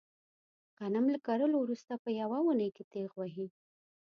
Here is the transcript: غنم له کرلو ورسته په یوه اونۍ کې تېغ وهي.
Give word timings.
غنم 0.79 1.05
له 1.13 1.19
کرلو 1.27 1.57
ورسته 1.61 1.93
په 2.03 2.09
یوه 2.21 2.37
اونۍ 2.45 2.69
کې 2.75 2.83
تېغ 2.91 3.09
وهي. 3.19 3.47